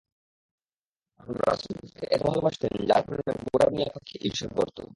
[1.13, 4.77] কারণ রাসূল তাকে এতো ভালবাসতেন যার কারণে গোটা দুনিয়া তাকে ঈর্ষা করত।